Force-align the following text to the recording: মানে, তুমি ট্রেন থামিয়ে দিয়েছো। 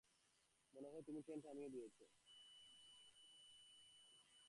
মানে, 0.73 0.87
তুমি 1.07 1.19
ট্রেন 1.21 1.39
থামিয়ে 1.41 1.69
দিয়েছো। 1.69 2.03